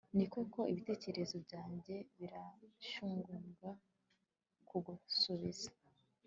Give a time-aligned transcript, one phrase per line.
[0.17, 3.69] ni koko, ibitekerezo byanjye birashyugumbwa
[4.67, 5.69] kugusubiza